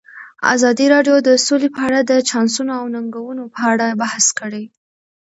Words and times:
ازادي 0.53 0.85
راډیو 0.93 1.15
د 1.27 1.29
سوله 1.45 1.67
په 1.75 1.81
اړه 1.87 1.99
د 2.11 2.13
چانسونو 2.29 2.71
او 2.79 2.85
ننګونو 2.95 3.43
په 3.55 3.61
اړه 3.71 3.87
بحث 4.01 4.25
کړی. 4.39 4.63